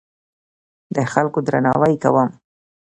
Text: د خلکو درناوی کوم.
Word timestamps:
د 0.95 0.97
خلکو 1.11 1.39
درناوی 1.47 1.93
کوم. 2.03 2.29